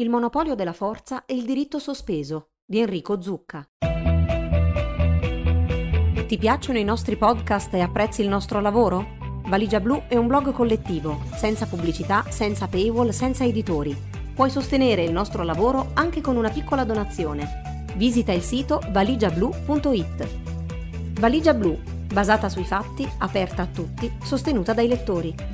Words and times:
Il 0.00 0.08
monopolio 0.08 0.54
della 0.54 0.72
forza 0.72 1.26
e 1.26 1.34
il 1.34 1.44
diritto 1.44 1.78
sospeso 1.78 2.52
di 2.64 2.78
Enrico 2.78 3.20
Zucca. 3.20 3.68
Ti 6.26 6.38
piacciono 6.38 6.78
i 6.78 6.84
nostri 6.84 7.16
podcast 7.16 7.74
e 7.74 7.80
apprezzi 7.80 8.22
il 8.22 8.28
nostro 8.30 8.62
lavoro? 8.62 9.18
Valigia 9.44 9.78
Blu 9.78 10.04
è 10.08 10.16
un 10.16 10.26
blog 10.26 10.52
collettivo, 10.52 11.20
senza 11.34 11.66
pubblicità, 11.66 12.24
senza 12.30 12.66
paywall, 12.66 13.10
senza 13.10 13.44
editori. 13.44 13.94
Puoi 14.34 14.48
sostenere 14.48 15.04
il 15.04 15.12
nostro 15.12 15.42
lavoro 15.42 15.90
anche 15.92 16.22
con 16.22 16.36
una 16.36 16.48
piccola 16.48 16.84
donazione. 16.84 17.84
Visita 17.96 18.32
il 18.32 18.40
sito 18.40 18.80
valigiablu.it. 18.92 20.28
Valigia 21.20 21.52
Blu, 21.52 21.78
basata 22.10 22.48
sui 22.48 22.64
fatti, 22.64 23.06
aperta 23.18 23.60
a 23.60 23.66
tutti, 23.66 24.10
sostenuta 24.22 24.72
dai 24.72 24.88
lettori. 24.88 25.49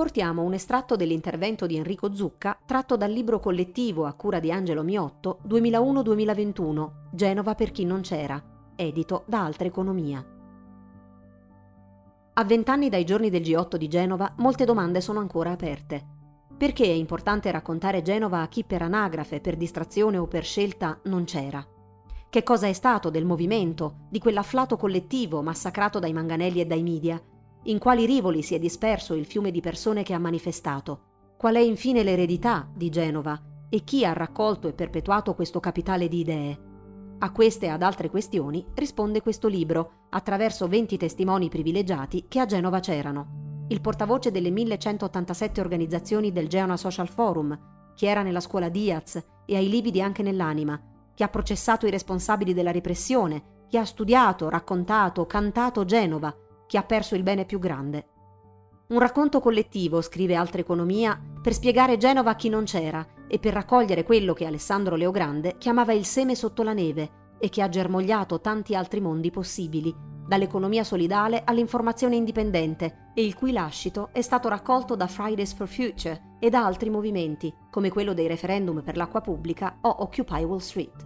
Riportiamo 0.00 0.40
un 0.40 0.54
estratto 0.54 0.96
dell'intervento 0.96 1.66
di 1.66 1.76
Enrico 1.76 2.14
Zucca 2.14 2.58
tratto 2.64 2.96
dal 2.96 3.10
libro 3.10 3.38
collettivo 3.38 4.06
a 4.06 4.14
cura 4.14 4.40
di 4.40 4.50
Angelo 4.50 4.82
Miotto 4.82 5.40
2001-2021, 5.46 6.90
Genova 7.10 7.54
per 7.54 7.70
chi 7.70 7.84
non 7.84 8.00
c'era, 8.00 8.42
edito 8.76 9.24
da 9.26 9.44
Altra 9.44 9.66
Economia. 9.66 10.24
A 12.32 12.44
vent'anni 12.44 12.88
dai 12.88 13.04
giorni 13.04 13.28
del 13.28 13.42
G8 13.42 13.76
di 13.76 13.88
Genova 13.88 14.32
molte 14.38 14.64
domande 14.64 15.02
sono 15.02 15.18
ancora 15.18 15.50
aperte. 15.50 16.02
Perché 16.56 16.84
è 16.84 16.92
importante 16.92 17.50
raccontare 17.50 18.00
Genova 18.00 18.40
a 18.40 18.48
chi 18.48 18.64
per 18.64 18.80
anagrafe, 18.80 19.42
per 19.42 19.58
distrazione 19.58 20.16
o 20.16 20.26
per 20.26 20.44
scelta 20.44 20.98
non 21.04 21.24
c'era? 21.24 21.62
Che 22.30 22.42
cosa 22.42 22.68
è 22.68 22.72
stato 22.72 23.10
del 23.10 23.26
movimento, 23.26 24.06
di 24.08 24.18
quell'afflato 24.18 24.78
collettivo 24.78 25.42
massacrato 25.42 25.98
dai 25.98 26.14
manganelli 26.14 26.60
e 26.62 26.64
dai 26.64 26.82
media, 26.82 27.22
in 27.64 27.78
quali 27.78 28.06
rivoli 28.06 28.42
si 28.42 28.54
è 28.54 28.58
disperso 28.58 29.14
il 29.14 29.26
fiume 29.26 29.50
di 29.50 29.60
persone 29.60 30.02
che 30.02 30.14
ha 30.14 30.18
manifestato? 30.18 31.08
Qual 31.36 31.54
è 31.54 31.60
infine 31.60 32.02
l'eredità 32.02 32.68
di 32.74 32.88
Genova 32.88 33.38
e 33.68 33.84
chi 33.84 34.04
ha 34.04 34.14
raccolto 34.14 34.66
e 34.66 34.72
perpetuato 34.72 35.34
questo 35.34 35.60
capitale 35.60 36.08
di 36.08 36.20
idee? 36.20 36.60
A 37.18 37.32
queste 37.32 37.66
e 37.66 37.68
ad 37.68 37.82
altre 37.82 38.08
questioni 38.08 38.64
risponde 38.74 39.20
questo 39.20 39.46
libro, 39.46 40.06
attraverso 40.10 40.68
20 40.68 40.96
testimoni 40.96 41.50
privilegiati 41.50 42.24
che 42.28 42.40
a 42.40 42.46
Genova 42.46 42.80
c'erano. 42.80 43.66
Il 43.68 43.82
portavoce 43.82 44.30
delle 44.30 44.50
1187 44.50 45.60
organizzazioni 45.60 46.32
del 46.32 46.48
Geona 46.48 46.78
Social 46.78 47.08
Forum, 47.08 47.58
chi 47.94 48.06
era 48.06 48.22
nella 48.22 48.40
scuola 48.40 48.70
Diaz 48.70 49.22
e 49.44 49.54
ai 49.54 49.68
lividi 49.68 50.00
anche 50.00 50.22
nell'anima, 50.22 50.80
chi 51.14 51.22
ha 51.22 51.28
processato 51.28 51.86
i 51.86 51.90
responsabili 51.90 52.54
della 52.54 52.72
repressione, 52.72 53.66
chi 53.68 53.76
ha 53.76 53.84
studiato, 53.84 54.48
raccontato, 54.48 55.26
cantato 55.26 55.84
Genova, 55.84 56.34
chi 56.70 56.76
ha 56.76 56.84
perso 56.84 57.16
il 57.16 57.24
bene 57.24 57.46
più 57.46 57.58
grande. 57.58 58.06
Un 58.90 59.00
racconto 59.00 59.40
collettivo, 59.40 60.00
scrive 60.02 60.36
Altra 60.36 60.60
Economia, 60.60 61.20
per 61.42 61.52
spiegare 61.52 61.96
Genova 61.96 62.30
a 62.30 62.34
chi 62.36 62.48
non 62.48 62.62
c'era 62.62 63.04
e 63.26 63.40
per 63.40 63.54
raccogliere 63.54 64.04
quello 64.04 64.34
che 64.34 64.46
Alessandro 64.46 64.94
Leogrande 64.94 65.56
chiamava 65.58 65.92
il 65.94 66.04
seme 66.04 66.36
sotto 66.36 66.62
la 66.62 66.72
neve 66.72 67.34
e 67.40 67.48
che 67.48 67.60
ha 67.60 67.68
germogliato 67.68 68.40
tanti 68.40 68.76
altri 68.76 69.00
mondi 69.00 69.32
possibili, 69.32 69.92
dall'economia 70.24 70.84
solidale 70.84 71.42
all'informazione 71.44 72.14
indipendente 72.14 73.10
e 73.14 73.24
il 73.24 73.34
cui 73.34 73.50
lascito 73.50 74.10
è 74.12 74.22
stato 74.22 74.48
raccolto 74.48 74.94
da 74.94 75.08
Fridays 75.08 75.52
for 75.54 75.66
Future 75.66 76.36
e 76.38 76.50
da 76.50 76.64
altri 76.64 76.88
movimenti, 76.88 77.52
come 77.68 77.90
quello 77.90 78.14
dei 78.14 78.28
referendum 78.28 78.80
per 78.84 78.96
l'acqua 78.96 79.20
pubblica 79.20 79.78
o 79.80 79.88
Occupy 80.02 80.44
Wall 80.44 80.58
Street. 80.58 81.04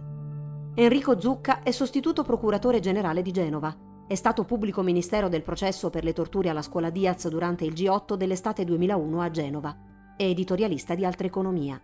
Enrico 0.75 1.19
Zucca 1.19 1.63
è 1.63 1.71
sostituto 1.71 2.21
procuratore 2.21 2.79
generale 2.79 3.23
di 3.23 3.31
Genova 3.31 3.93
è 4.07 4.13
stato 4.13 4.43
pubblico 4.43 4.83
ministero 4.83 5.29
del 5.29 5.41
processo 5.41 5.89
per 5.89 6.03
le 6.03 6.13
torture 6.13 6.49
alla 6.49 6.61
scuola 6.61 6.91
Diaz 6.91 7.27
durante 7.27 7.65
il 7.65 7.73
G8 7.73 8.13
dell'estate 8.13 8.63
2001 8.63 9.21
a 9.21 9.31
Genova 9.31 9.75
e 10.15 10.29
editorialista 10.29 10.93
di 10.93 11.03
Altra 11.05 11.25
Economia. 11.25 11.81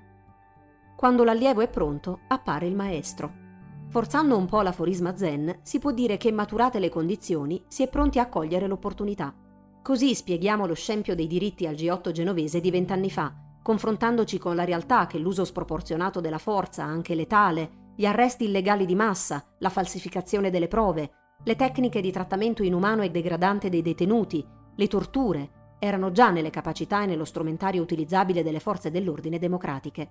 Quando 0.96 1.24
l'allievo 1.24 1.62
è 1.62 1.68
pronto, 1.68 2.20
appare 2.28 2.68
il 2.68 2.76
maestro. 2.76 3.40
Forzando 3.88 4.38
un 4.38 4.46
po' 4.46 4.62
l'aforisma 4.62 5.18
zen, 5.18 5.62
si 5.64 5.80
può 5.80 5.92
dire 5.92 6.18
che 6.18 6.32
maturate 6.32 6.78
le 6.78 6.90
condizioni 6.90 7.64
si 7.68 7.82
è 7.82 7.90
pronti 7.90 8.20
a 8.20 8.30
cogliere 8.30 8.68
l'opportunità. 8.68 9.34
Così 9.82 10.14
spieghiamo 10.14 10.68
lo 10.68 10.76
scempio 10.76 11.16
dei 11.16 11.26
diritti 11.26 11.66
al 11.66 11.74
G8 11.74 12.12
genovese 12.12 12.62
di 12.62 12.70
vent'anni 12.70 13.10
fa, 13.10 13.34
confrontandoci 13.64 14.38
con 14.38 14.56
la 14.56 14.64
realtà 14.64 15.08
che 15.08 15.18
l'uso 15.18 15.44
sproporzionato 15.44 16.22
della 16.22 16.38
forza, 16.38 16.84
anche 16.84 17.16
letale, 17.16 17.80
gli 17.96 18.06
arresti 18.06 18.46
illegali 18.46 18.86
di 18.86 18.96
massa, 18.96 19.44
la 19.58 19.70
falsificazione 19.70 20.52
delle 20.52 20.68
prove, 20.68 21.21
le 21.44 21.56
tecniche 21.56 22.02
di 22.02 22.12
trattamento 22.12 22.62
inumano 22.62 23.02
e 23.02 23.10
degradante 23.10 23.70
dei 23.70 23.82
detenuti, 23.82 24.46
le 24.76 24.88
torture, 24.88 25.50
erano 25.80 26.12
già 26.12 26.30
nelle 26.30 26.52
capacità 26.52 27.02
e 27.02 27.08
nello 27.08 27.26
strumentario 27.26 27.82
utilizzabile 27.82 28.44
delle 28.44 28.60
forze 28.60 28.92
dell'ordine 28.92 29.40
democratiche. 29.40 30.10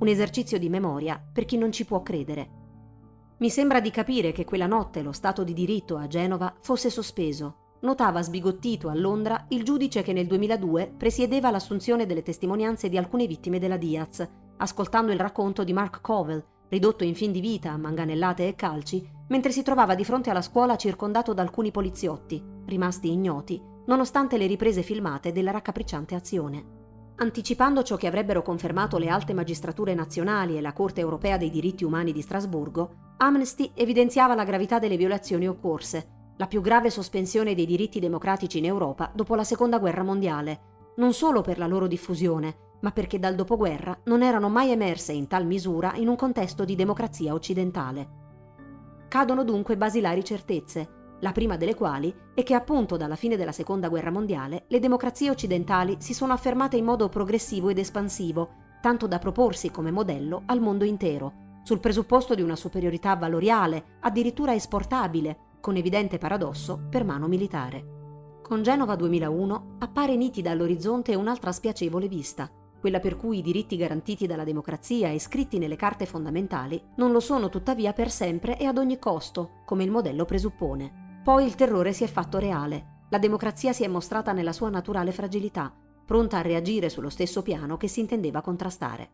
Un 0.00 0.08
esercizio 0.08 0.58
di 0.58 0.68
memoria 0.68 1.22
per 1.32 1.44
chi 1.44 1.56
non 1.56 1.70
ci 1.70 1.84
può 1.84 2.02
credere. 2.02 2.60
Mi 3.38 3.48
sembra 3.48 3.80
di 3.80 3.90
capire 3.90 4.32
che 4.32 4.44
quella 4.44 4.66
notte 4.66 5.02
lo 5.02 5.12
Stato 5.12 5.44
di 5.44 5.52
diritto 5.52 5.96
a 5.96 6.08
Genova 6.08 6.52
fosse 6.60 6.90
sospeso. 6.90 7.76
Notava 7.82 8.22
sbigottito 8.22 8.88
a 8.88 8.94
Londra 8.94 9.46
il 9.50 9.62
giudice 9.62 10.02
che 10.02 10.12
nel 10.12 10.26
2002 10.26 10.94
presiedeva 10.96 11.52
l'assunzione 11.52 12.06
delle 12.06 12.22
testimonianze 12.22 12.88
di 12.88 12.96
alcune 12.96 13.28
vittime 13.28 13.60
della 13.60 13.76
Diaz, 13.76 14.28
ascoltando 14.56 15.12
il 15.12 15.20
racconto 15.20 15.62
di 15.62 15.72
Mark 15.72 16.00
Covell, 16.00 16.44
ridotto 16.72 17.04
in 17.04 17.14
fin 17.14 17.32
di 17.32 17.42
vita 17.42 17.70
a 17.70 17.76
manganellate 17.76 18.48
e 18.48 18.54
calci, 18.54 19.06
mentre 19.28 19.52
si 19.52 19.62
trovava 19.62 19.94
di 19.94 20.06
fronte 20.06 20.30
alla 20.30 20.40
scuola 20.40 20.76
circondato 20.76 21.34
da 21.34 21.42
alcuni 21.42 21.70
poliziotti, 21.70 22.42
rimasti 22.64 23.12
ignoti, 23.12 23.60
nonostante 23.84 24.38
le 24.38 24.46
riprese 24.46 24.80
filmate 24.80 25.32
della 25.32 25.50
raccapricciante 25.50 26.14
azione. 26.14 26.64
Anticipando 27.16 27.82
ciò 27.82 27.96
che 27.96 28.06
avrebbero 28.06 28.40
confermato 28.40 28.96
le 28.96 29.10
alte 29.10 29.34
magistrature 29.34 29.92
nazionali 29.92 30.56
e 30.56 30.62
la 30.62 30.72
Corte 30.72 31.02
europea 31.02 31.36
dei 31.36 31.50
diritti 31.50 31.84
umani 31.84 32.10
di 32.10 32.22
Strasburgo, 32.22 32.94
Amnesty 33.18 33.72
evidenziava 33.74 34.34
la 34.34 34.44
gravità 34.44 34.78
delle 34.78 34.96
violazioni 34.96 35.46
occorse, 35.46 36.32
la 36.38 36.46
più 36.46 36.62
grave 36.62 36.88
sospensione 36.88 37.54
dei 37.54 37.66
diritti 37.66 38.00
democratici 38.00 38.56
in 38.56 38.64
Europa 38.64 39.12
dopo 39.14 39.34
la 39.34 39.44
Seconda 39.44 39.78
Guerra 39.78 40.04
Mondiale, 40.04 40.60
non 40.96 41.12
solo 41.12 41.42
per 41.42 41.58
la 41.58 41.66
loro 41.66 41.86
diffusione, 41.86 42.71
ma 42.82 42.92
perché 42.92 43.18
dal 43.18 43.34
dopoguerra 43.34 43.96
non 44.04 44.22
erano 44.22 44.48
mai 44.48 44.70
emerse 44.70 45.12
in 45.12 45.26
tal 45.26 45.46
misura 45.46 45.94
in 45.96 46.08
un 46.08 46.16
contesto 46.16 46.64
di 46.64 46.74
democrazia 46.74 47.32
occidentale. 47.32 48.20
Cadono 49.08 49.44
dunque 49.44 49.76
basilari 49.76 50.24
certezze, 50.24 51.00
la 51.20 51.32
prima 51.32 51.56
delle 51.56 51.74
quali 51.74 52.12
è 52.34 52.42
che 52.42 52.54
appunto 52.54 52.96
dalla 52.96 53.14
fine 53.14 53.36
della 53.36 53.52
Seconda 53.52 53.88
Guerra 53.88 54.10
Mondiale 54.10 54.64
le 54.68 54.80
democrazie 54.80 55.30
occidentali 55.30 55.96
si 56.00 56.14
sono 56.14 56.32
affermate 56.32 56.76
in 56.76 56.84
modo 56.84 57.08
progressivo 57.08 57.68
ed 57.68 57.78
espansivo, 57.78 58.50
tanto 58.80 59.06
da 59.06 59.18
proporsi 59.18 59.70
come 59.70 59.92
modello 59.92 60.42
al 60.46 60.60
mondo 60.60 60.84
intero, 60.84 61.60
sul 61.62 61.78
presupposto 61.78 62.34
di 62.34 62.42
una 62.42 62.56
superiorità 62.56 63.14
valoriale, 63.14 63.98
addirittura 64.00 64.52
esportabile, 64.52 65.50
con 65.60 65.76
evidente 65.76 66.18
paradosso, 66.18 66.86
per 66.90 67.04
mano 67.04 67.28
militare. 67.28 68.40
Con 68.42 68.62
Genova 68.62 68.96
2001 68.96 69.76
appare 69.78 70.16
nitida 70.16 70.50
all'orizzonte 70.50 71.14
un'altra 71.14 71.52
spiacevole 71.52 72.08
vista– 72.08 72.50
quella 72.82 72.98
per 72.98 73.16
cui 73.16 73.38
i 73.38 73.42
diritti 73.42 73.76
garantiti 73.76 74.26
dalla 74.26 74.42
democrazia 74.42 75.08
e 75.08 75.20
scritti 75.20 75.56
nelle 75.56 75.76
carte 75.76 76.04
fondamentali 76.04 76.82
non 76.96 77.12
lo 77.12 77.20
sono 77.20 77.48
tuttavia 77.48 77.92
per 77.92 78.10
sempre 78.10 78.58
e 78.58 78.64
ad 78.64 78.76
ogni 78.76 78.98
costo, 78.98 79.60
come 79.64 79.84
il 79.84 79.90
modello 79.92 80.24
presuppone. 80.24 81.20
Poi 81.22 81.44
il 81.44 81.54
terrore 81.54 81.92
si 81.92 82.02
è 82.02 82.08
fatto 82.08 82.38
reale, 82.38 83.04
la 83.10 83.18
democrazia 83.18 83.72
si 83.72 83.84
è 83.84 83.86
mostrata 83.86 84.32
nella 84.32 84.52
sua 84.52 84.68
naturale 84.68 85.12
fragilità, 85.12 85.72
pronta 86.04 86.38
a 86.38 86.42
reagire 86.42 86.88
sullo 86.88 87.08
stesso 87.08 87.40
piano 87.42 87.76
che 87.76 87.86
si 87.86 88.00
intendeva 88.00 88.40
contrastare. 88.40 89.10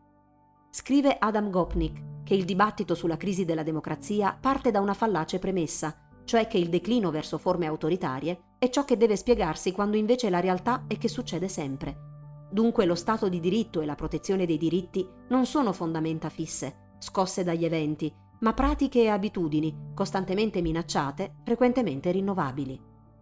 Scrive 0.71 1.19
Adam 1.19 1.50
Gopnik 1.50 2.23
che 2.25 2.33
il 2.33 2.47
dibattito 2.47 2.95
sulla 2.95 3.19
crisi 3.19 3.45
della 3.45 3.62
democrazia 3.62 4.35
parte 4.41 4.71
da 4.71 4.81
una 4.81 4.95
fallace 4.95 5.39
premessa, 5.39 5.95
cioè 6.25 6.47
che 6.47 6.56
il 6.56 6.71
declino 6.71 7.11
verso 7.11 7.37
forme 7.37 7.67
autoritarie 7.67 8.55
è 8.59 8.71
ciò 8.71 8.87
che 8.87 8.97
deve 8.97 9.17
spiegarsi 9.17 9.73
quando 9.73 9.99
invece 9.99 10.31
la 10.31 10.41
realtà 10.41 10.85
è 10.87 10.97
che 10.97 11.09
succede 11.09 11.49
sempre 11.49 12.17
Dunque 12.50 12.87
lo 12.87 12.95
Stato 12.95 13.29
di 13.29 13.41
diritto 13.41 13.81
e 13.81 13.87
la 13.87 13.95
protezione 13.95 14.47
dei 14.47 14.56
diritti 14.56 15.06
non 15.29 15.45
sono 15.45 15.73
fondamenta 15.73 16.29
fisse, 16.29 16.95
scosse 16.99 17.45
dagli 17.45 17.65
eventi, 17.65 18.12
ma 18.41 18.55
pratiche 18.55 19.03
e 19.03 19.09
abitudini, 19.09 19.91
costantemente 19.95 20.62
minacciate, 20.62 21.37
frequentemente 21.45 22.11
rinnovabili. 22.11 22.81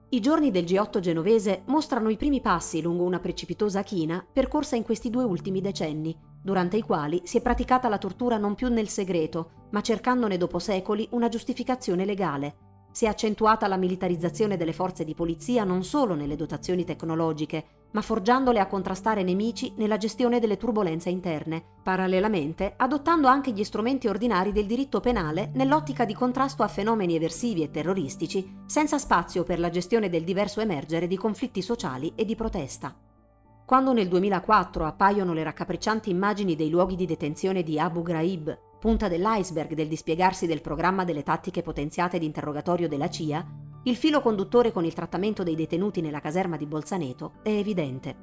I 0.08 0.20
giorni 0.20 0.52
del 0.52 0.64
G8 0.64 1.00
genovese 1.00 1.62
mostrano 1.66 2.10
i 2.10 2.16
primi 2.16 2.40
passi 2.40 2.80
lungo 2.80 3.02
una 3.02 3.18
precipitosa 3.18 3.82
china 3.82 4.24
percorsa 4.32 4.76
in 4.76 4.84
questi 4.84 5.10
due 5.10 5.24
ultimi 5.24 5.60
decenni, 5.60 6.16
durante 6.40 6.76
i 6.76 6.82
quali 6.82 7.22
si 7.24 7.38
è 7.38 7.42
praticata 7.42 7.88
la 7.88 7.98
tortura 7.98 8.38
non 8.38 8.54
più 8.54 8.68
nel 8.68 8.88
segreto, 8.88 9.66
ma 9.70 9.80
cercandone 9.80 10.36
dopo 10.36 10.60
secoli 10.60 11.08
una 11.10 11.28
giustificazione 11.28 12.04
legale. 12.04 12.58
Si 12.92 13.04
è 13.04 13.08
accentuata 13.08 13.66
la 13.66 13.76
militarizzazione 13.76 14.56
delle 14.56 14.72
forze 14.72 15.04
di 15.04 15.14
polizia 15.14 15.64
non 15.64 15.82
solo 15.82 16.14
nelle 16.14 16.36
dotazioni 16.36 16.84
tecnologiche, 16.84 17.85
ma 17.96 18.02
forgiandole 18.02 18.60
a 18.60 18.66
contrastare 18.66 19.22
nemici 19.22 19.72
nella 19.78 19.96
gestione 19.96 20.38
delle 20.38 20.58
turbulenze 20.58 21.08
interne, 21.08 21.64
parallelamente 21.82 22.74
adottando 22.76 23.26
anche 23.26 23.52
gli 23.52 23.64
strumenti 23.64 24.06
ordinari 24.06 24.52
del 24.52 24.66
diritto 24.66 25.00
penale 25.00 25.50
nell'ottica 25.54 26.04
di 26.04 26.12
contrasto 26.12 26.62
a 26.62 26.68
fenomeni 26.68 27.14
eversivi 27.14 27.62
e 27.62 27.70
terroristici, 27.70 28.54
senza 28.66 28.98
spazio 28.98 29.44
per 29.44 29.58
la 29.58 29.70
gestione 29.70 30.10
del 30.10 30.24
diverso 30.24 30.60
emergere 30.60 31.06
di 31.06 31.16
conflitti 31.16 31.62
sociali 31.62 32.12
e 32.14 32.26
di 32.26 32.36
protesta. 32.36 32.94
Quando 33.64 33.94
nel 33.94 34.08
2004 34.08 34.84
appaiono 34.84 35.32
le 35.32 35.42
raccapriccianti 35.42 36.10
immagini 36.10 36.54
dei 36.54 36.68
luoghi 36.68 36.96
di 36.96 37.06
detenzione 37.06 37.62
di 37.62 37.80
Abu 37.80 38.02
Ghraib, 38.02 38.58
punta 38.78 39.08
dell'iceberg 39.08 39.72
del 39.72 39.88
dispiegarsi 39.88 40.46
del 40.46 40.60
programma 40.60 41.04
delle 41.04 41.22
tattiche 41.22 41.62
potenziate 41.62 42.18
di 42.18 42.26
interrogatorio 42.26 42.88
della 42.88 43.08
CIA, 43.08 43.65
il 43.86 43.94
filo 43.94 44.20
conduttore 44.20 44.72
con 44.72 44.84
il 44.84 44.94
trattamento 44.94 45.44
dei 45.44 45.54
detenuti 45.54 46.00
nella 46.00 46.20
caserma 46.20 46.56
di 46.56 46.66
Bolzaneto 46.66 47.34
è 47.42 47.50
evidente. 47.50 48.16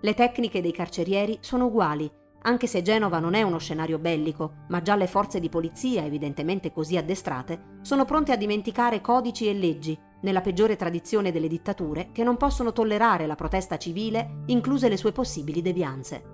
Le 0.00 0.14
tecniche 0.14 0.60
dei 0.60 0.72
carcerieri 0.72 1.38
sono 1.40 1.66
uguali, 1.66 2.10
anche 2.42 2.66
se 2.66 2.82
Genova 2.82 3.20
non 3.20 3.34
è 3.34 3.42
uno 3.42 3.58
scenario 3.58 4.00
bellico, 4.00 4.64
ma 4.68 4.82
già 4.82 4.96
le 4.96 5.06
forze 5.06 5.38
di 5.38 5.48
polizia, 5.48 6.04
evidentemente 6.04 6.72
così 6.72 6.96
addestrate, 6.96 7.78
sono 7.82 8.04
pronte 8.04 8.32
a 8.32 8.36
dimenticare 8.36 9.00
codici 9.00 9.48
e 9.48 9.54
leggi, 9.54 9.96
nella 10.22 10.40
peggiore 10.40 10.74
tradizione 10.74 11.30
delle 11.30 11.48
dittature, 11.48 12.10
che 12.10 12.24
non 12.24 12.36
possono 12.36 12.72
tollerare 12.72 13.28
la 13.28 13.36
protesta 13.36 13.76
civile, 13.76 14.42
incluse 14.46 14.88
le 14.88 14.96
sue 14.96 15.12
possibili 15.12 15.62
devianze. 15.62 16.24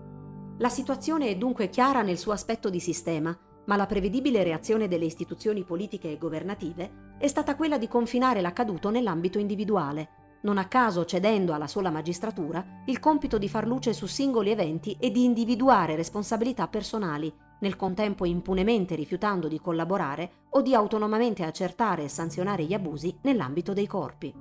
La 0.58 0.70
situazione 0.70 1.28
è 1.28 1.37
dunque 1.37 1.69
chiara 1.69 2.00
nel 2.00 2.17
suo 2.17 2.32
aspetto 2.32 2.70
di 2.70 2.81
sistema, 2.81 3.37
ma 3.66 3.76
la 3.76 3.87
prevedibile 3.87 4.43
reazione 4.43 4.88
delle 4.88 5.05
istituzioni 5.05 5.64
politiche 5.64 6.11
e 6.11 6.19
governative 6.19 7.14
è 7.19 7.26
stata 7.26 7.56
quella 7.56 7.78
di 7.78 7.88
confinare 7.88 8.40
l'accaduto 8.40 8.90
nell'ambito 8.90 9.38
individuale, 9.38 10.08
non 10.44 10.58
a 10.58 10.66
caso 10.66 11.05
cedendo 11.05 11.52
alla 11.52 11.66
sola 11.66 11.90
magistratura 11.90 12.82
il 12.87 13.00
compito 13.00 13.38
di 13.38 13.49
far 13.49 13.66
luce 13.66 13.93
su 13.93 14.06
singoli 14.06 14.50
eventi 14.50 14.96
e 15.00 15.11
di 15.11 15.25
individuare 15.25 15.96
responsabilità 15.96 16.69
personali, 16.69 17.32
nel 17.61 17.76
contempo 17.76 18.26
impunemente 18.26 18.94
rifiutando 18.94 19.49
di 19.49 19.58
collaborare 19.58 20.31
o 20.50 20.60
di 20.60 20.75
autonomamente 20.75 21.44
accertare 21.44 22.05
e 22.05 22.08
sanzionare 22.08 22.64
gli 22.64 22.75
abusi 22.75 23.17
nell'ambito 23.22 23.72
dei 23.72 23.87
corpi. 23.87 24.34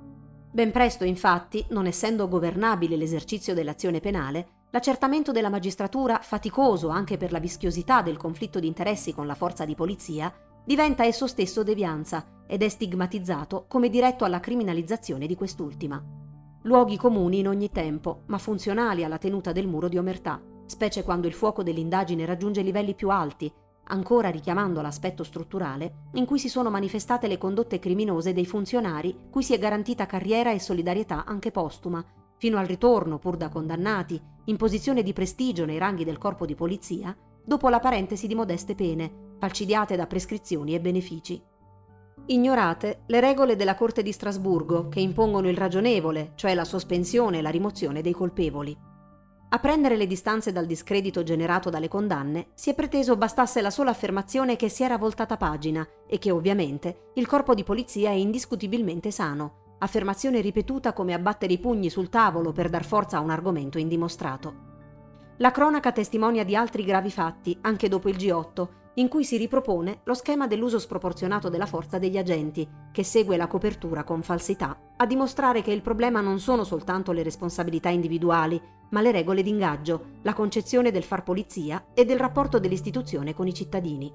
Ben 0.54 0.70
presto, 0.70 1.02
infatti, 1.02 1.66
non 1.70 1.86
essendo 1.86 2.28
governabile 2.28 2.94
l'esercizio 2.94 3.54
dell'azione 3.54 3.98
penale, 3.98 4.66
l'accertamento 4.70 5.32
della 5.32 5.48
magistratura, 5.48 6.20
faticoso 6.22 6.90
anche 6.90 7.16
per 7.16 7.32
la 7.32 7.40
vischiosità 7.40 8.02
del 8.02 8.16
conflitto 8.16 8.60
di 8.60 8.68
interessi 8.68 9.12
con 9.12 9.26
la 9.26 9.34
forza 9.34 9.64
di 9.64 9.74
polizia, 9.74 10.32
diventa 10.64 11.02
esso 11.02 11.26
stesso 11.26 11.64
devianza 11.64 12.44
ed 12.46 12.62
è 12.62 12.68
stigmatizzato 12.68 13.64
come 13.66 13.88
diretto 13.88 14.24
alla 14.24 14.38
criminalizzazione 14.38 15.26
di 15.26 15.34
quest'ultima. 15.34 16.00
Luoghi 16.62 16.96
comuni 16.98 17.40
in 17.40 17.48
ogni 17.48 17.72
tempo, 17.72 18.22
ma 18.26 18.38
funzionali 18.38 19.02
alla 19.02 19.18
tenuta 19.18 19.50
del 19.50 19.66
muro 19.66 19.88
di 19.88 19.98
omertà, 19.98 20.40
specie 20.66 21.02
quando 21.02 21.26
il 21.26 21.34
fuoco 21.34 21.64
dell'indagine 21.64 22.24
raggiunge 22.26 22.62
livelli 22.62 22.94
più 22.94 23.10
alti, 23.10 23.52
ancora 23.84 24.30
richiamando 24.30 24.80
l'aspetto 24.80 25.24
strutturale 25.24 26.08
in 26.14 26.24
cui 26.24 26.38
si 26.38 26.48
sono 26.48 26.70
manifestate 26.70 27.28
le 27.28 27.38
condotte 27.38 27.78
criminose 27.78 28.32
dei 28.32 28.46
funzionari 28.46 29.28
cui 29.30 29.42
si 29.42 29.54
è 29.54 29.58
garantita 29.58 30.06
carriera 30.06 30.52
e 30.52 30.60
solidarietà 30.60 31.24
anche 31.24 31.50
postuma, 31.50 32.04
fino 32.36 32.58
al 32.58 32.66
ritorno, 32.66 33.18
pur 33.18 33.36
da 33.36 33.48
condannati, 33.48 34.20
in 34.44 34.56
posizione 34.56 35.02
di 35.02 35.12
prestigio 35.12 35.64
nei 35.64 35.78
ranghi 35.78 36.04
del 36.04 36.18
corpo 36.18 36.46
di 36.46 36.54
polizia, 36.54 37.16
dopo 37.44 37.68
la 37.68 37.80
parentesi 37.80 38.26
di 38.26 38.34
modeste 38.34 38.74
pene, 38.74 39.34
falcidiate 39.38 39.96
da 39.96 40.06
prescrizioni 40.06 40.74
e 40.74 40.80
benefici. 40.80 41.42
Ignorate 42.26 43.02
le 43.06 43.20
regole 43.20 43.56
della 43.56 43.74
Corte 43.74 44.02
di 44.02 44.12
Strasburgo 44.12 44.88
che 44.88 45.00
impongono 45.00 45.48
il 45.48 45.56
ragionevole, 45.56 46.32
cioè 46.36 46.54
la 46.54 46.64
sospensione 46.64 47.38
e 47.38 47.42
la 47.42 47.50
rimozione 47.50 48.00
dei 48.00 48.12
colpevoli. 48.12 48.76
A 49.54 49.60
prendere 49.60 49.96
le 49.96 50.08
distanze 50.08 50.50
dal 50.50 50.66
discredito 50.66 51.22
generato 51.22 51.70
dalle 51.70 51.86
condanne 51.86 52.48
si 52.54 52.70
è 52.70 52.74
preteso 52.74 53.16
bastasse 53.16 53.60
la 53.60 53.70
sola 53.70 53.90
affermazione 53.90 54.56
che 54.56 54.68
si 54.68 54.82
era 54.82 54.98
voltata 54.98 55.36
pagina 55.36 55.86
e 56.08 56.18
che 56.18 56.32
ovviamente 56.32 57.12
il 57.14 57.28
corpo 57.28 57.54
di 57.54 57.62
polizia 57.62 58.10
è 58.10 58.14
indiscutibilmente 58.14 59.12
sano, 59.12 59.76
affermazione 59.78 60.40
ripetuta 60.40 60.92
come 60.92 61.14
abbattere 61.14 61.52
i 61.52 61.60
pugni 61.60 61.88
sul 61.88 62.08
tavolo 62.08 62.50
per 62.50 62.68
dar 62.68 62.84
forza 62.84 63.18
a 63.18 63.20
un 63.20 63.30
argomento 63.30 63.78
indimostrato. 63.78 64.54
La 65.36 65.52
cronaca 65.52 65.92
testimonia 65.92 66.42
di 66.42 66.56
altri 66.56 66.82
gravi 66.82 67.12
fatti, 67.12 67.56
anche 67.60 67.88
dopo 67.88 68.08
il 68.08 68.16
G8, 68.16 68.68
in 68.94 69.08
cui 69.08 69.24
si 69.24 69.36
ripropone 69.36 70.00
lo 70.04 70.14
schema 70.14 70.46
dell'uso 70.46 70.78
sproporzionato 70.78 71.48
della 71.48 71.66
forza 71.66 71.98
degli 71.98 72.16
agenti, 72.16 72.68
che 72.92 73.02
segue 73.02 73.36
la 73.36 73.46
copertura 73.46 74.04
con 74.04 74.22
falsità, 74.22 74.78
a 74.96 75.06
dimostrare 75.06 75.62
che 75.62 75.72
il 75.72 75.82
problema 75.82 76.20
non 76.20 76.38
sono 76.38 76.64
soltanto 76.64 77.12
le 77.12 77.22
responsabilità 77.22 77.88
individuali, 77.88 78.60
ma 78.90 79.00
le 79.00 79.10
regole 79.10 79.42
d'ingaggio, 79.42 80.18
la 80.22 80.34
concezione 80.34 80.92
del 80.92 81.02
far 81.02 81.24
polizia 81.24 81.86
e 81.94 82.04
del 82.04 82.18
rapporto 82.18 82.60
dell'istituzione 82.60 83.34
con 83.34 83.48
i 83.48 83.54
cittadini. 83.54 84.12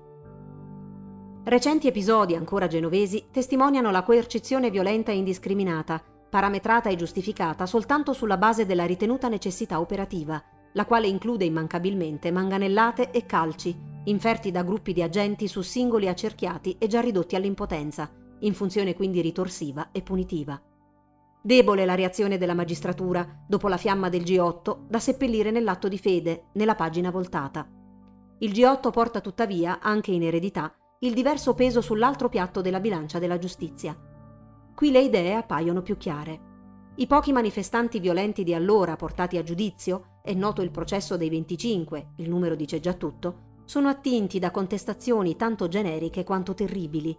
Recenti 1.44 1.88
episodi 1.88 2.36
ancora 2.36 2.68
genovesi 2.68 3.28
testimoniano 3.32 3.92
la 3.92 4.04
coercizione 4.04 4.70
violenta 4.70 5.12
e 5.12 5.16
indiscriminata, 5.16 6.02
parametrata 6.30 6.90
e 6.90 6.96
giustificata 6.96 7.66
soltanto 7.66 8.14
sulla 8.14 8.38
base 8.38 8.66
della 8.66 8.86
ritenuta 8.86 9.28
necessità 9.28 9.80
operativa, 9.80 10.42
la 10.74 10.86
quale 10.86 11.08
include 11.08 11.46
immancabilmente 11.46 12.32
manganellate 12.32 13.10
e 13.12 13.26
calci, 13.26 13.89
inferti 14.06 14.52
da 14.52 14.64
gruppi 14.64 14.94
di 14.94 15.02
agenti 15.02 15.48
su 15.48 15.62
singoli 15.62 16.08
accerchiati 16.08 16.76
e 16.80 16.88
già 16.88 17.02
ridotti 17.02 17.36
all'impotenza, 17.36 18.10
in 18.40 18.54
funzione 18.54 18.96
quindi 18.96 19.22
ritorsiva 19.22 19.90
e 19.92 20.02
punitiva. 20.02 20.62
Debole 21.42 21.86
la 21.86 21.96
reazione 21.96 22.38
della 22.38 22.54
magistratura, 22.54 23.44
dopo 23.48 23.68
la 23.68 23.78
fiamma 23.78 24.10
del 24.10 24.24
G8, 24.24 24.88
da 24.88 25.00
seppellire 25.00 25.52
nell'atto 25.52 25.88
di 25.88 25.98
fede, 25.98 26.48
nella 26.54 26.76
pagina 26.76 27.12
voltata. 27.12 27.68
Il 28.40 28.52
G8 28.52 28.92
porta 28.92 29.22
tuttavia, 29.22 29.80
anche 29.82 30.12
in 30.12 30.24
eredità, 30.24 30.74
il 31.00 31.14
diverso 31.14 31.54
peso 31.54 31.82
sull'altro 31.82 32.28
piatto 32.28 32.62
della 32.62 32.80
bilancia 32.80 33.20
della 33.20 33.38
giustizia. 33.38 33.98
Qui 34.76 34.92
le 34.92 35.02
idee 35.02 35.36
appaiono 35.36 35.82
più 35.82 35.98
chiare. 35.98 36.48
I 36.96 37.08
pochi 37.08 37.32
manifestanti 37.32 38.00
violenti 38.00 38.44
di 38.44 38.54
allora 38.54 38.98
portati 38.98 39.38
a 39.38 39.44
giudizio, 39.44 40.20
è 40.22 40.34
noto 40.34 40.62
il 40.62 40.72
processo 40.72 41.16
dei 41.16 41.30
25, 41.30 42.12
il 42.18 42.30
numero 42.30 42.56
dice 42.56 42.82
già 42.82 42.94
tutto, 42.94 43.48
sono 43.70 43.88
attinti 43.88 44.40
da 44.40 44.50
contestazioni 44.50 45.36
tanto 45.36 45.68
generiche 45.68 46.24
quanto 46.24 46.56
terribili. 46.56 47.16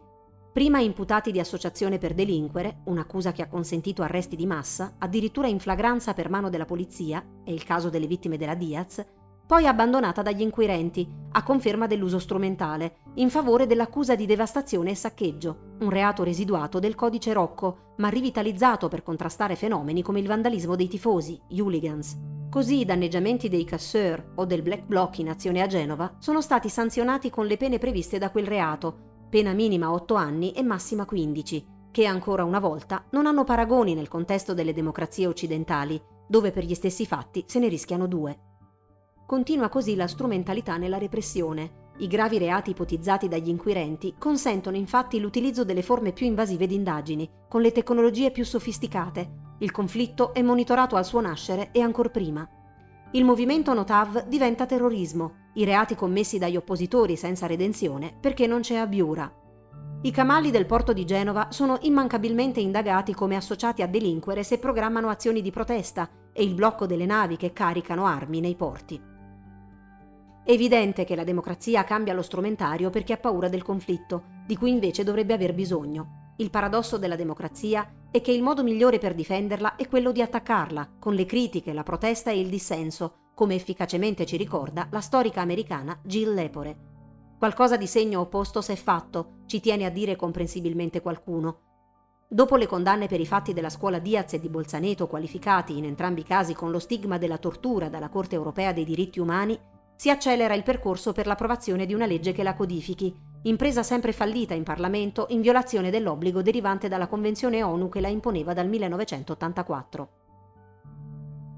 Prima 0.53 0.81
imputati 0.81 1.31
di 1.31 1.39
associazione 1.39 1.99
per 1.99 2.13
delinquere, 2.13 2.81
un'accusa 2.87 3.31
che 3.31 3.43
ha 3.43 3.47
consentito 3.47 4.03
arresti 4.03 4.35
di 4.35 4.47
massa, 4.47 4.97
addirittura 4.99 5.47
in 5.47 5.61
flagranza 5.61 6.13
per 6.13 6.29
mano 6.29 6.51
della 6.51 6.65
polizia, 6.65 7.25
è 7.45 7.53
il 7.53 7.63
caso 7.63 7.89
delle 7.89 8.09
vittime 8.09 8.37
della 8.37 8.57
Diaz, 8.57 9.07
poi 9.47 9.69
abbandonata 9.69 10.23
dagli 10.23 10.41
inquirenti, 10.41 11.09
a 11.31 11.45
conferma 11.45 11.87
dell'uso 11.87 12.19
strumentale, 12.19 12.97
in 13.15 13.31
favore 13.31 13.69
dell'accusa 13.69 14.17
di 14.17 14.27
devastazione 14.27 14.91
e 14.91 14.97
saccheggio, 14.97 15.77
un 15.83 15.91
reato 15.91 16.25
residuato 16.25 16.81
del 16.81 16.97
codice 16.97 17.33
Rocco, 17.33 17.95
ma 17.99 18.09
rivitalizzato 18.09 18.89
per 18.89 19.05
contrastare 19.05 19.55
fenomeni 19.55 20.03
come 20.03 20.19
il 20.19 20.27
vandalismo 20.27 20.75
dei 20.75 20.89
tifosi, 20.89 21.41
hooligans. 21.51 22.30
Così 22.51 22.81
i 22.81 22.85
danneggiamenti 22.85 23.49
dei 23.49 23.63
casseur 23.63 24.33
o 24.35 24.45
del 24.45 24.63
black 24.63 24.83
bloc 24.85 25.19
in 25.19 25.29
azione 25.29 25.63
a 25.63 25.69
Genova 25.69 26.17
sono 26.19 26.41
stati 26.41 26.69
sanzionati 26.69 27.31
con 27.31 27.47
le 27.47 27.57
pene 27.57 27.79
previste 27.79 28.19
da 28.19 28.33
quel 28.33 28.45
reato, 28.45 29.27
pena 29.31 29.53
minima 29.53 29.93
8 29.93 30.15
anni 30.17 30.51
e 30.51 30.65
massima 30.65 31.05
15, 31.05 31.67
che 31.93 32.07
ancora 32.07 32.43
una 32.43 32.59
volta 32.59 33.05
non 33.11 33.27
hanno 33.27 33.45
paragoni 33.45 33.95
nel 33.95 34.09
contesto 34.09 34.53
delle 34.53 34.73
democrazie 34.73 35.29
occidentali, 35.29 36.03
dove 36.27 36.51
per 36.51 36.65
gli 36.65 36.75
stessi 36.75 37.07
fatti 37.07 37.45
se 37.47 37.61
ne 37.61 37.69
rischiano 37.69 38.09
due. 38.09 38.37
Continua 39.27 39.69
così 39.69 39.95
la 39.95 40.09
strumentalità 40.09 40.77
nella 40.77 40.99
repressione. 40.99 41.93
I 41.99 42.09
gravi 42.09 42.39
reati 42.39 42.71
ipotizzati 42.71 43.29
dagli 43.29 43.49
inquirenti 43.49 44.17
consentono 44.19 44.77
infatti 44.77 45.21
l'utilizzo 45.21 45.63
delle 45.63 45.83
forme 45.83 46.11
più 46.13 46.27
invasive 46.27 46.67
di 46.67 46.75
indagini, 46.75 47.31
con 47.49 47.61
le 47.61 47.71
tecnologie 47.71 48.33
più 48.33 48.45
sofisticate. 48.45 49.50
Il 49.63 49.71
conflitto 49.73 50.33
è 50.33 50.41
monitorato 50.41 50.97
al 50.97 51.05
suo 51.05 51.21
nascere 51.21 51.69
e 51.73 51.83
ancor 51.83 52.11
prima. 52.11 52.49
Il 53.11 53.25
movimento 53.25 53.75
Notav 53.75 54.27
diventa 54.27 54.65
terrorismo, 54.65 55.49
i 55.55 55.65
reati 55.65 55.95
commessi 55.95 56.39
dagli 56.39 56.57
oppositori 56.57 57.15
senza 57.15 57.47
redenzione 57.47 58.17
perché 58.19 58.47
non 58.47 58.63
c'è 58.63 58.77
abiura. 58.77 59.31
I 60.03 60.11
camalli 60.13 60.51
del 60.51 60.65
porto 60.65 60.95
di 60.95 61.05
Genova 61.05 61.49
sono 61.51 61.77
immancabilmente 61.83 62.59
indagati 62.59 63.13
come 63.13 63.37
associati 63.37 63.83
a 63.83 63.87
delinquere 63.87 64.45
se 64.45 64.59
programmano 64.59 65.11
azioni 65.11 65.43
di 65.43 65.51
protesta 65.51 66.09
e 66.33 66.43
il 66.43 66.55
blocco 66.55 66.87
delle 66.87 67.05
navi 67.05 67.37
che 67.37 67.53
caricano 67.53 68.07
armi 68.07 68.41
nei 68.41 68.55
porti. 68.55 68.99
Evidente 70.43 71.05
che 71.05 71.15
la 71.15 71.25
democrazia 71.25 71.85
cambia 71.85 72.15
lo 72.15 72.23
strumentario 72.23 72.89
perché 72.89 73.13
ha 73.13 73.19
paura 73.19 73.51
del 73.51 73.63
conflitto, 73.63 74.23
di 74.47 74.57
cui 74.57 74.71
invece 74.71 75.05
dovrebbe 75.05 75.35
aver 75.35 75.53
bisogno. 75.53 76.20
Il 76.41 76.49
paradosso 76.49 76.97
della 76.97 77.17
democrazia 77.17 77.87
è 78.11 78.23
che 78.23 78.33
il 78.33 78.43
modo 78.43 78.63
migliore 78.63 78.97
per 78.97 79.15
difenderla 79.15 79.77
è 79.77 79.87
quello 79.87 80.11
di 80.11 80.23
attaccarla, 80.23 80.93
con 80.99 81.13
le 81.13 81.27
critiche, 81.27 81.75
la 81.75 81.83
protesta 81.83 82.31
e 82.31 82.41
il 82.41 82.49
dissenso, 82.49 83.33
come 83.35 83.55
efficacemente 83.55 84.25
ci 84.25 84.39
ricorda 84.39 84.89
la 84.91 85.03
storica 85.03 85.43
americana 85.43 86.01
Jill 86.03 86.33
Lepore. 86.33 86.79
Qualcosa 87.39 87.77
di 87.77 87.87
segno 87.87 88.21
opposto 88.21 88.63
s'è 88.63 88.75
fatto, 88.75 89.43
ci 89.45 89.61
tiene 89.61 89.85
a 89.85 89.91
dire 89.91 90.17
comprensibilmente 90.17 91.03
qualcuno. 91.03 91.61
Dopo 92.27 92.57
le 92.57 92.67
condanne 92.67 93.07
per 93.07 93.21
i 93.21 93.27
fatti 93.27 93.53
della 93.53 93.69
scuola 93.69 93.99
Diaz 93.99 94.33
e 94.33 94.41
di 94.41 94.49
Bolzaneto, 94.49 95.09
qualificati 95.09 95.77
in 95.77 95.85
entrambi 95.85 96.21
i 96.21 96.25
casi 96.25 96.55
con 96.55 96.71
lo 96.71 96.79
stigma 96.79 97.19
della 97.19 97.37
tortura 97.37 97.91
dalla 97.91 98.09
Corte 98.09 98.37
europea 98.37 98.73
dei 98.73 98.85
diritti 98.85 99.21
umani, 99.21 99.59
si 99.95 100.09
accelera 100.09 100.55
il 100.55 100.63
percorso 100.63 101.13
per 101.13 101.27
l'approvazione 101.27 101.85
di 101.85 101.93
una 101.93 102.07
legge 102.07 102.33
che 102.33 102.43
la 102.43 102.55
codifichi, 102.55 103.15
impresa 103.43 103.83
sempre 103.83 104.13
fallita 104.13 104.53
in 104.53 104.65
Parlamento 104.65 105.27
in 105.31 105.41
violazione 105.41 105.91
dell'obbligo 105.91 106.43
derivante 106.43 106.89
dalla 106.89 107.07
Convenzione 107.07 107.63
ONU 107.63 107.89
che 107.89 108.01
la 108.01 108.09
imponeva 108.09 108.53
dal 108.53 108.69
1984. 108.69 110.09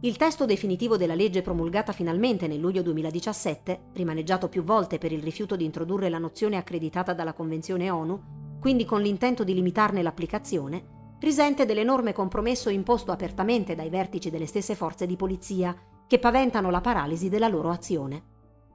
Il 0.03 0.17
testo 0.17 0.47
definitivo 0.47 0.97
della 0.97 1.15
legge 1.15 1.43
promulgata 1.43 1.93
finalmente 1.93 2.47
nel 2.47 2.59
luglio 2.59 2.83
2017, 2.83 3.91
rimaneggiato 3.95 4.49
più 4.49 4.63
volte 4.63 4.99
per 4.99 5.13
il 5.13 5.23
rifiuto 5.23 5.55
di 5.57 5.65
introdurre 5.65 6.09
la 6.09 6.19
nozione 6.19 6.57
accreditata 6.57 7.15
dalla 7.15 7.33
Convenzione 7.33 7.91
ONU, 7.91 8.59
quindi 8.61 8.85
con 8.85 9.01
l'intento 9.01 9.45
di 9.45 9.55
limitarne 9.55 10.03
l'applicazione, 10.03 11.17
risente 11.21 11.67
dell'enorme 11.67 12.13
compromesso 12.13 12.69
imposto 12.69 13.13
apertamente 13.13 13.77
dai 13.77 13.91
vertici 13.91 14.31
delle 14.31 14.47
stesse 14.47 14.75
forze 14.75 15.07
di 15.07 15.17
polizia, 15.17 15.77
che 16.07 16.19
paventano 16.19 16.71
la 16.71 16.81
paralisi 16.81 17.29
della 17.29 17.49
loro 17.49 17.71
azione. 17.71 18.32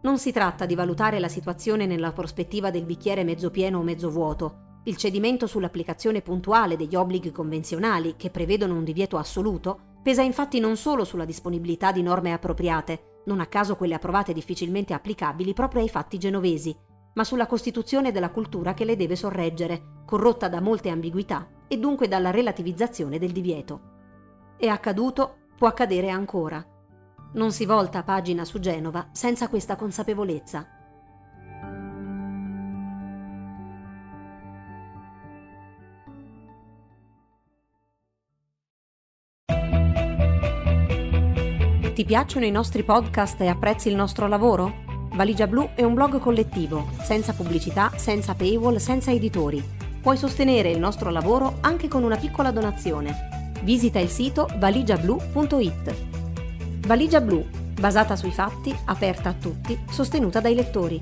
Non 0.07 0.19
si 0.19 0.31
tratta 0.31 0.65
di 0.65 0.73
valutare 0.73 1.19
la 1.19 1.27
situazione 1.27 1.85
nella 1.85 2.13
prospettiva 2.13 2.71
del 2.71 2.85
bicchiere 2.85 3.25
mezzo 3.25 3.51
pieno 3.51 3.79
o 3.79 3.83
mezzo 3.83 4.09
vuoto. 4.09 4.79
Il 4.85 4.95
cedimento 4.95 5.47
sull'applicazione 5.47 6.21
puntuale 6.21 6.77
degli 6.77 6.95
obblighi 6.95 7.33
convenzionali, 7.33 8.15
che 8.15 8.29
prevedono 8.29 8.75
un 8.75 8.85
divieto 8.85 9.17
assoluto, 9.17 9.97
pesa 10.01 10.21
infatti 10.21 10.61
non 10.61 10.77
solo 10.77 11.03
sulla 11.03 11.25
disponibilità 11.25 11.91
di 11.91 12.01
norme 12.01 12.31
appropriate, 12.31 13.23
non 13.25 13.41
a 13.41 13.47
caso 13.47 13.75
quelle 13.75 13.95
approvate 13.95 14.31
difficilmente 14.31 14.93
applicabili 14.93 15.51
proprio 15.51 15.81
ai 15.81 15.89
fatti 15.89 16.17
genovesi, 16.17 16.73
ma 17.15 17.25
sulla 17.25 17.45
costituzione 17.45 18.13
della 18.13 18.31
cultura 18.31 18.73
che 18.73 18.85
le 18.85 18.95
deve 18.95 19.17
sorreggere, 19.17 20.03
corrotta 20.05 20.47
da 20.47 20.61
molte 20.61 20.87
ambiguità 20.87 21.65
e 21.67 21.77
dunque 21.79 22.07
dalla 22.07 22.31
relativizzazione 22.31 23.19
del 23.19 23.33
divieto. 23.33 23.81
È 24.55 24.67
accaduto, 24.67 25.39
può 25.57 25.67
accadere 25.67 26.09
ancora. 26.09 26.65
Non 27.33 27.51
si 27.51 27.65
volta 27.65 28.03
pagina 28.03 28.45
su 28.45 28.59
Genova 28.59 29.09
senza 29.11 29.47
questa 29.49 29.75
consapevolezza. 29.75 30.67
Ti 41.97 42.05
piacciono 42.05 42.45
i 42.45 42.51
nostri 42.51 42.83
podcast 42.83 43.41
e 43.41 43.47
apprezzi 43.47 43.89
il 43.89 43.95
nostro 43.95 44.27
lavoro? 44.27 44.85
Valigia 45.13 45.47
Blu 45.47 45.71
è 45.73 45.83
un 45.83 45.95
blog 45.95 46.19
collettivo, 46.19 46.89
senza 47.01 47.33
pubblicità, 47.33 47.91
senza 47.95 48.35
paywall, 48.35 48.75
senza 48.75 49.11
editori. 49.11 49.63
Puoi 49.99 50.15
sostenere 50.15 50.69
il 50.69 50.77
nostro 50.77 51.09
lavoro 51.09 51.57
anche 51.61 51.87
con 51.87 52.03
una 52.03 52.17
piccola 52.17 52.51
donazione. 52.51 53.51
Visita 53.63 53.97
il 53.97 54.09
sito 54.09 54.47
valigiablu.it. 54.59 56.06
Valigia 56.87 57.19
Blu, 57.19 57.45
basata 57.77 58.15
sui 58.15 58.31
fatti, 58.31 58.73
aperta 58.85 59.27
a 59.27 59.33
tutti, 59.33 59.77
sostenuta 59.89 60.39
dai 60.39 60.55
lettori. 60.55 61.01